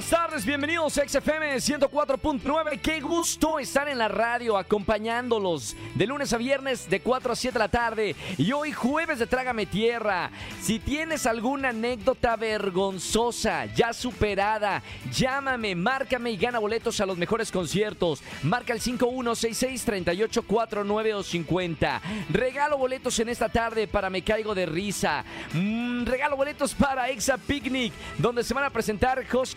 [0.00, 2.80] Buenas tardes, bienvenidos a XFM 104.9.
[2.80, 7.52] Qué gusto estar en la radio acompañándolos de lunes a viernes de 4 a 7
[7.52, 10.30] de la tarde y hoy jueves de Trágame Tierra.
[10.62, 17.52] Si tienes alguna anécdota vergonzosa, ya superada, llámame, márcame y gana boletos a los mejores
[17.52, 18.22] conciertos.
[18.42, 22.00] Marca el 5166-3849 o 50.
[22.30, 25.26] Regalo boletos en esta tarde para Me Caigo de Risa.
[25.52, 29.54] Mm, regalo boletos para Exa Picnic, donde se van a presentar Jos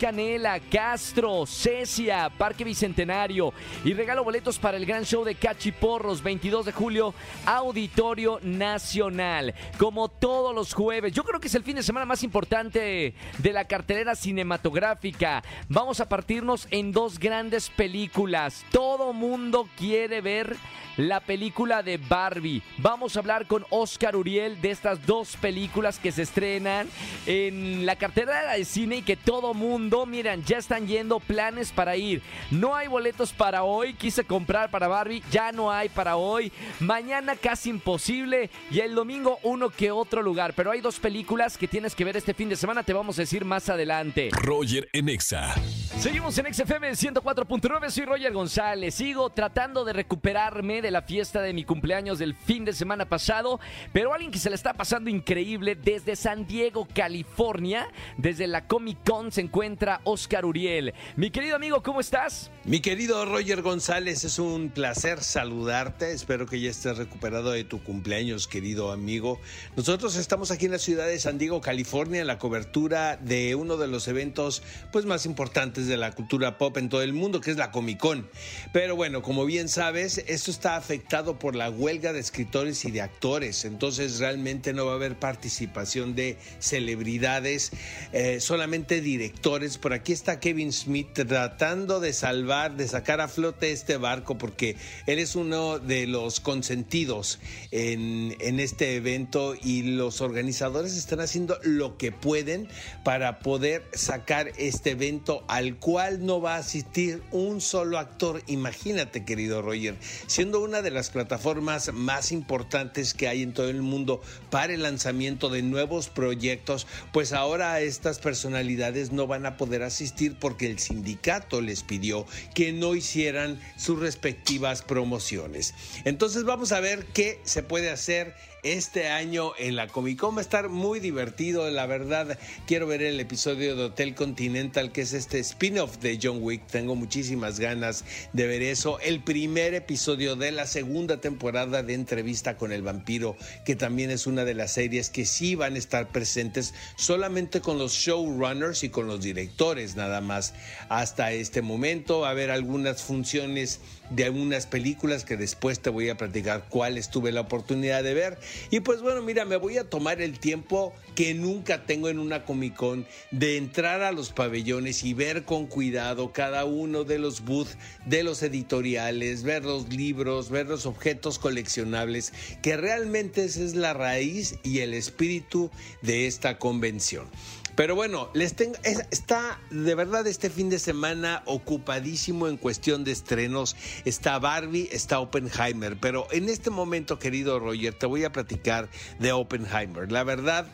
[0.71, 3.53] Castro, Cecia, Parque Bicentenario.
[3.85, 7.13] Y regalo boletos para el gran show de Cachiporros, 22 de julio,
[7.45, 9.53] Auditorio Nacional.
[9.77, 11.13] Como todos los jueves.
[11.13, 15.43] Yo creo que es el fin de semana más importante de la cartelera cinematográfica.
[15.69, 18.65] Vamos a partirnos en dos grandes películas.
[18.71, 20.57] Todo mundo quiere ver
[20.97, 22.61] la película de Barbie.
[22.77, 26.87] Vamos a hablar con Oscar Uriel de estas dos películas que se estrenan
[27.25, 31.97] en la cartelera de cine y que todo mundo, miren, ya están yendo planes para
[31.97, 32.21] ir.
[32.49, 36.49] No hay boletos para hoy, quise comprar para Barbie, ya no hay para hoy.
[36.79, 40.53] Mañana casi imposible y el domingo uno que otro lugar.
[40.55, 43.23] Pero hay dos películas que tienes que ver este fin de semana, te vamos a
[43.23, 44.29] decir más adelante.
[44.31, 45.55] Roger en Exa.
[45.99, 48.95] Seguimos en XFM 104.9, soy Roger González.
[48.95, 53.59] Sigo tratando de recuperarme de la fiesta de mi cumpleaños del fin de semana pasado,
[53.91, 58.97] pero alguien que se le está pasando increíble desde San Diego, California, desde la Comic
[59.05, 60.93] Con se encuentra Oscar Uriel.
[61.15, 62.51] Mi querido amigo, ¿cómo estás?
[62.65, 66.11] Mi querido Roger González, es un placer saludarte.
[66.11, 69.41] Espero que ya estés recuperado de tu cumpleaños, querido amigo.
[69.75, 73.75] Nosotros estamos aquí en la ciudad de San Diego, California, en la cobertura de uno
[73.77, 74.61] de los eventos
[74.91, 77.97] pues, más importantes de la cultura pop en todo el mundo, que es la Comic
[77.97, 78.29] Con.
[78.71, 83.01] Pero bueno, como bien sabes, esto está afectado por la huelga de escritores y de
[83.01, 83.65] actores.
[83.65, 87.71] Entonces realmente no va a haber participación de celebridades,
[88.11, 89.79] eh, solamente directores.
[89.79, 94.75] Por aquí está Kevin Smith tratando de salvar, de sacar a flote este barco, porque
[95.05, 97.39] él es uno de los consentidos
[97.71, 102.67] en, en este evento y los organizadores están haciendo lo que pueden
[103.03, 108.41] para poder sacar este evento al cual no va a asistir un solo actor.
[108.47, 109.95] Imagínate, querido Roger,
[110.27, 114.83] siendo una de las plataformas más importantes que hay en todo el mundo para el
[114.83, 120.79] lanzamiento de nuevos proyectos, pues ahora estas personalidades no van a poder asistir porque el
[120.79, 125.73] sindicato les pidió que no hicieran sus respectivas promociones.
[126.05, 130.35] Entonces vamos a ver qué se puede hacer este año en la Comic Con.
[130.35, 132.39] Va a estar muy divertido, la verdad.
[132.65, 136.65] Quiero ver el episodio de Hotel Continental, que es este spin-off de John Wick.
[136.67, 138.99] Tengo muchísimas ganas de ver eso.
[139.01, 143.35] El primer episodio de la segunda temporada de Entrevista con el Vampiro,
[143.65, 147.77] que también es una de las series que sí van a estar presentes solamente con
[147.77, 150.53] los showrunners y con los directores, nada más.
[150.89, 156.09] Hasta este momento va a haber algunas funciones de algunas películas que después te voy
[156.09, 158.37] a platicar cuáles tuve la oportunidad de ver.
[158.71, 162.45] Y pues bueno, mira, me voy a tomar el tiempo que nunca tengo en una
[162.45, 167.43] Comic Con de entrar a los pabellones y ver con cuidado cada uno de los
[167.45, 173.75] booths de los editoriales, ver los libros, ver los objetos coleccionables, que realmente esa es
[173.75, 175.69] la raíz y el espíritu
[176.01, 177.27] de esta convención.
[177.75, 183.11] Pero bueno, les tengo, está de verdad este fin de semana ocupadísimo en cuestión de
[183.11, 183.75] estrenos.
[184.05, 185.97] Está Barbie, está Oppenheimer.
[185.99, 188.89] Pero en este momento, querido Roger, te voy a platicar
[189.19, 190.11] de Oppenheimer.
[190.11, 190.67] La verdad,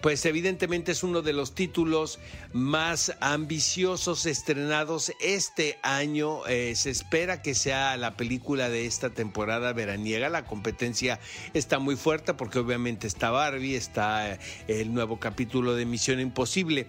[0.00, 2.18] pues evidentemente es uno de los títulos
[2.52, 6.46] más ambiciosos estrenados este año.
[6.46, 10.28] Eh, se espera que sea la película de esta temporada veraniega.
[10.28, 11.20] La competencia
[11.52, 16.88] está muy fuerte porque obviamente está Barbie, está eh, el nuevo capítulo de Misión Imposible.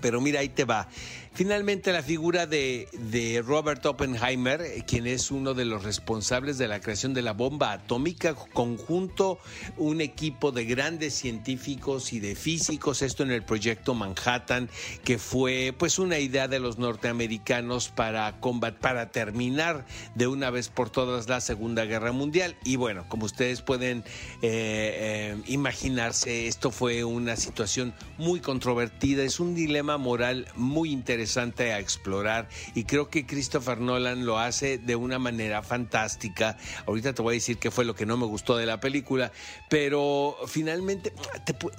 [0.00, 0.88] Pero mira, ahí te va.
[1.34, 6.68] Finalmente, la figura de, de, Robert Oppenheimer, eh, quien es uno de los responsables de
[6.68, 9.38] la creación de la bomba atómica, conjunto
[9.78, 14.68] un equipo de grandes científicos y de físicos, esto en el proyecto Manhattan,
[15.04, 20.68] que fue pues una idea de los norteamericanos para combat, para terminar de una vez
[20.68, 22.56] por todas la Segunda Guerra Mundial.
[22.62, 24.04] Y bueno, como ustedes pueden
[24.42, 31.21] eh, eh, imaginarse, esto fue una situación muy controvertida, es un dilema moral muy interesante
[31.22, 36.56] a explorar y creo que Christopher Nolan lo hace de una manera fantástica.
[36.86, 39.32] Ahorita te voy a decir qué fue lo que no me gustó de la película,
[39.68, 41.12] pero finalmente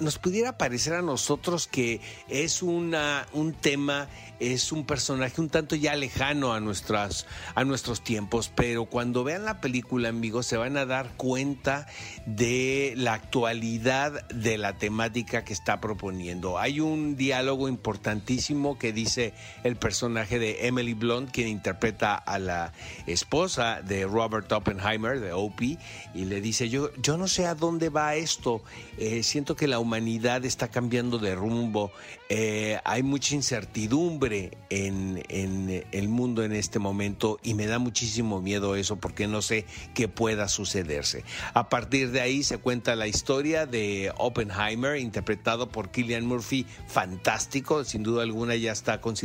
[0.00, 4.08] nos pudiera parecer a nosotros que es una, un tema
[4.40, 9.44] es un personaje un tanto ya lejano a, nuestras, a nuestros tiempos, pero cuando vean
[9.44, 11.86] la película, amigos, se van a dar cuenta
[12.26, 16.58] de la actualidad de la temática que está proponiendo.
[16.58, 22.72] Hay un diálogo importantísimo que dice el personaje de Emily Blunt, quien interpreta a la
[23.06, 25.78] esposa de Robert Oppenheimer, de Opie,
[26.14, 28.62] y le dice, yo, yo no sé a dónde va esto,
[28.98, 31.92] eh, siento que la humanidad está cambiando de rumbo,
[32.28, 38.76] eh, hay mucha incertidumbre en, el mundo en este momento y me da muchísimo miedo
[38.76, 41.24] eso porque no sé qué pueda sucederse.
[41.52, 47.84] A partir de ahí se cuenta la historia de Oppenheimer, interpretado por Killian Murphy, fantástico,
[47.84, 49.23] sin duda alguna ya está considerado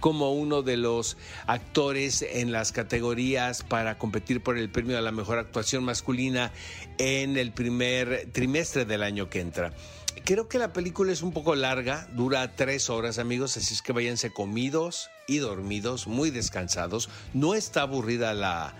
[0.00, 1.16] como uno de los
[1.46, 6.52] actores en las categorías para competir por el premio a la mejor actuación masculina
[6.98, 9.72] en el primer trimestre del año que entra.
[10.24, 13.92] Creo que la película es un poco larga, dura tres horas amigos, así es que
[13.92, 17.10] váyanse comidos y dormidos, muy descansados.
[17.34, 18.74] No está aburrida la,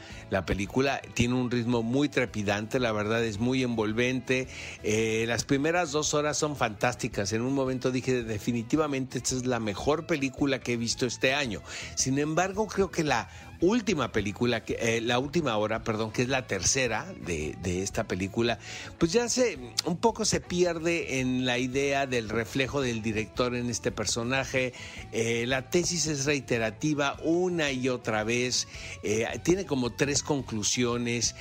[0.46, 4.48] película, tiene un ritmo muy trepidante, la verdad es muy envolvente.
[4.82, 7.32] Eh, las primeras dos horas son fantásticas.
[7.34, 11.62] En un momento dije, definitivamente esta es la mejor película que he visto este año.
[11.94, 13.28] Sin embargo, creo que la
[13.60, 18.58] última película, eh, la última hora, perdón, que es la tercera de, esta película,
[18.98, 23.68] pues ya se un poco se pierde en la idea del reflejo del director en
[23.68, 24.72] este personaje.
[25.12, 28.68] Eh, la tesis es reiterativa una y otra vez.
[29.02, 31.34] Eh, tiene como tres conclusiones.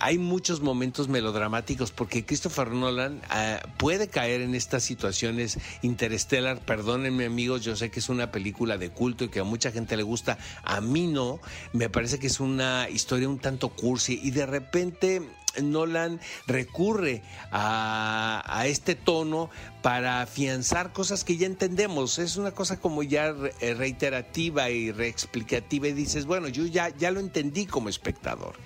[0.00, 5.58] hay muchos momentos melodramáticos porque Christopher Nolan ah, puede caer en estas situaciones.
[5.82, 9.70] Interstellar, perdónenme amigos, yo sé que es una película de culto y que a mucha
[9.70, 10.38] gente le gusta.
[10.64, 11.40] A mí no
[11.72, 15.22] me parece que es una historia un tanto cursi y de repente
[15.62, 19.50] Nolan recurre a, este tono
[19.82, 22.18] para afianzar cosas que ya entendemos.
[22.18, 27.10] Es una cosa como ya eh, reiterativa y reexplicativa y dices, bueno, yo ya, ya
[27.10, 28.56] lo entendí como espectador.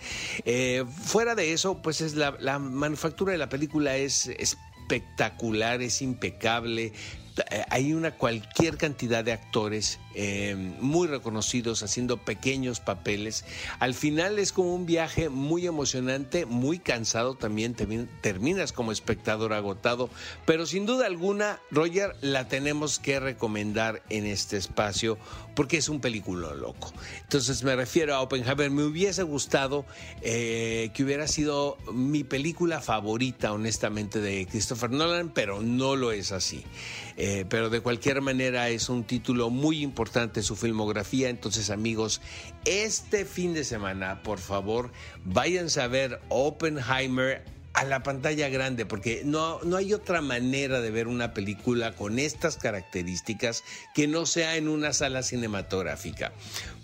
[0.45, 6.03] Eh, fuera de eso, pues es la, la manufactura de la película es espectacular, es
[6.03, 6.93] impecable,
[7.51, 13.45] eh, hay una cualquier cantidad de actores eh, muy reconocidos haciendo pequeños papeles.
[13.79, 20.11] Al final es como un viaje muy emocionante, muy cansado también, terminas como espectador agotado,
[20.47, 25.19] pero sin duda alguna, Roger, la tenemos que recomendar en este espacio
[25.55, 26.93] porque es un película loco.
[27.23, 29.85] Entonces me refiero a Oppenheimer, me hubiese gustado
[30.23, 36.33] eh, que hubiera sido mi película favorita, honestamente, de Christopher Nolan, pero no lo es
[36.33, 36.65] así.
[37.17, 40.04] Eh, pero de cualquier manera es un título muy importante
[40.43, 41.29] su filmografía.
[41.29, 42.21] Entonces, amigos,
[42.65, 44.91] este fin de semana, por favor,
[45.25, 50.93] váyanse a ver Oppenheimer a la pantalla grande, porque no, no hay otra manera de
[50.93, 53.65] ver una película con estas características
[53.95, 56.33] que no sea en una sala cinematográfica.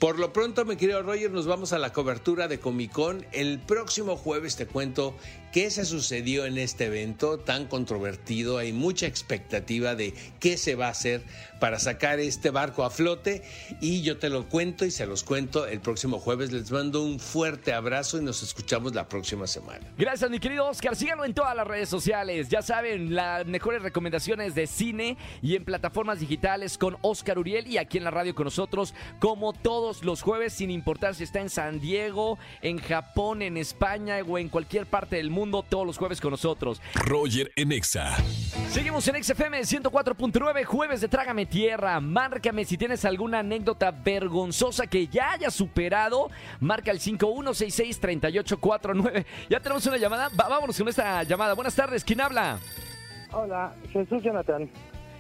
[0.01, 3.25] Por lo pronto, mi querido Roger, nos vamos a la cobertura de Comic Con.
[3.31, 5.17] El próximo jueves te cuento
[5.53, 8.59] qué se sucedió en este evento tan controvertido.
[8.59, 11.23] Hay mucha expectativa de qué se va a hacer
[11.59, 13.43] para sacar este barco a flote
[13.81, 16.53] y yo te lo cuento y se los cuento el próximo jueves.
[16.53, 19.87] Les mando un fuerte abrazo y nos escuchamos la próxima semana.
[19.99, 20.97] Gracias, mi querido Oscar.
[20.97, 22.49] Síganlo en todas las redes sociales.
[22.49, 27.79] Ya saben, las mejores recomendaciones de cine y en plataformas digitales con Oscar Uriel y
[27.79, 31.51] aquí en la radio con nosotros, como todos los jueves, sin importar si está en
[31.51, 35.97] San Diego, en Japón, en España o en cualquier parte del mundo mundo todos los
[35.97, 36.83] jueves con nosotros.
[36.95, 38.15] Roger en Exa.
[38.69, 41.99] Seguimos en XFM 104.9, jueves de Trágame Tierra.
[42.01, 46.29] Márcame si tienes alguna anécdota vergonzosa que ya hayas superado.
[46.61, 49.25] Marca el 5166-3849.
[49.49, 50.29] Ya tenemos una llamada.
[50.35, 51.55] vámonos con esta llamada.
[51.55, 52.59] Buenas tardes, ¿quién habla?
[53.33, 54.69] Hola, Jesús Jonathan.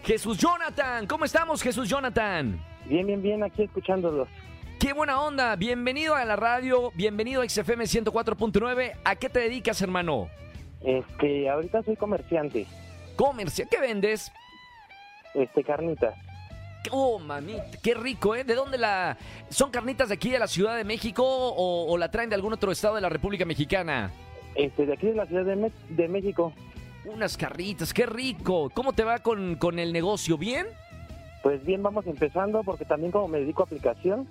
[0.04, 2.62] Jesús Jonathan, ¿cómo estamos, Jesús Jonathan?
[2.86, 4.28] Bien, bien, bien, aquí escuchándolos.
[4.80, 5.56] Qué buena onda.
[5.56, 8.92] Bienvenido a la radio, bienvenido a XFM 104.9.
[9.04, 10.30] ¿A qué te dedicas, hermano?
[10.82, 12.66] Este, ahorita soy comerciante.
[13.14, 13.66] ¿Comercia?
[13.70, 14.32] ¿Qué vendes?
[15.34, 16.14] Este, carnitas.
[16.90, 18.42] Oh, mamita, qué rico, ¿eh?
[18.42, 19.18] ¿De dónde la...?
[19.50, 22.72] ¿Son carnitas de aquí de la Ciudad de México o, la traen de algún otro
[22.72, 24.10] estado de la República Mexicana?
[24.54, 26.54] Este, de aquí de la Ciudad de, México.
[27.04, 28.70] Unas carnitas, qué rico.
[28.72, 30.38] ¿Cómo te va con, con el negocio?
[30.38, 30.68] ¿Bien?
[31.42, 34.26] Pues bien, vamos empezando porque también como me dedico a aplicación.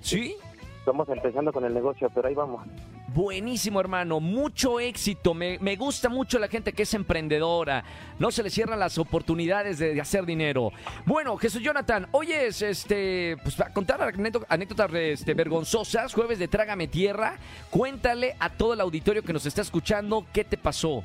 [0.00, 0.36] ¿Sí?
[0.78, 2.66] Estamos empezando con el negocio, pero ahí vamos.
[3.08, 4.18] Buenísimo, hermano.
[4.18, 5.34] Mucho éxito.
[5.34, 7.84] Me, me gusta mucho la gente que es emprendedora.
[8.18, 10.70] No se le cierran las oportunidades de, de hacer dinero.
[11.04, 13.36] Bueno, Jesús Jonathan, hoy es este.
[13.42, 17.36] Pues para contar anécdo- anécdotas este, vergonzosas, jueves de Trágame Tierra.
[17.68, 21.04] Cuéntale a todo el auditorio que nos está escuchando qué te pasó.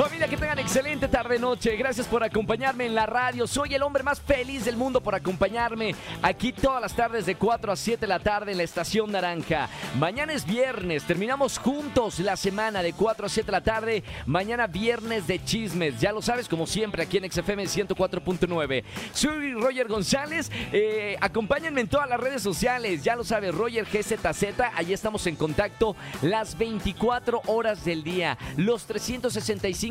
[0.00, 1.76] Familia, que tengan excelente tarde-noche.
[1.76, 3.46] Gracias por acompañarme en la radio.
[3.46, 7.70] Soy el hombre más feliz del mundo por acompañarme aquí todas las tardes de 4
[7.70, 9.68] a 7 de la tarde en la Estación Naranja.
[9.98, 11.04] Mañana es viernes.
[11.04, 14.02] Terminamos juntos la semana de 4 a 7 de la tarde.
[14.24, 16.00] Mañana viernes de chismes.
[16.00, 18.84] Ya lo sabes, como siempre, aquí en XFM 104.9.
[19.12, 20.50] Soy Roger González.
[20.72, 23.04] Eh, acompáñenme en todas las redes sociales.
[23.04, 24.44] Ya lo sabes, Roger GZZ.
[24.74, 28.38] Allí estamos en contacto las 24 horas del día.
[28.56, 28.86] Los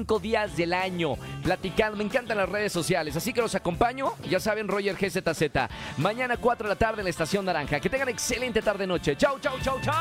[0.06, 1.16] 365 días del año.
[1.44, 1.98] Platicando.
[1.98, 3.16] Me encantan las redes sociales.
[3.16, 4.14] Así que los acompaño.
[4.30, 5.42] Ya saben, Roger GZZ.
[5.98, 7.80] Mañana 4 de la tarde en la Estación Naranja.
[7.80, 9.16] Que tengan excelente tarde-noche.
[9.16, 9.94] Chau, chau, chau, chau.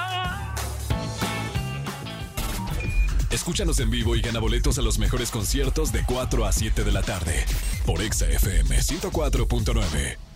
[3.30, 6.92] Escúchanos en vivo y gana boletos a los mejores conciertos de 4 a 7 de
[6.92, 7.44] la tarde
[7.84, 10.27] por Exa FM 104.9.